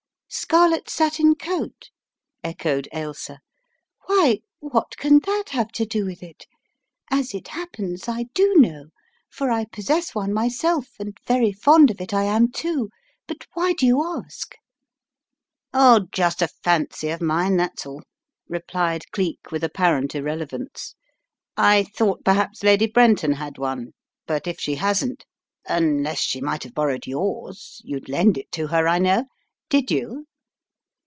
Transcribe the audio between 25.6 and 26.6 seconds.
unless she